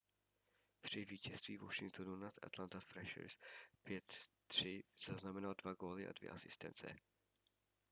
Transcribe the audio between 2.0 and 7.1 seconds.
nad atlanta trashers 5-3 zaznamenal 2 góly a 2 asistence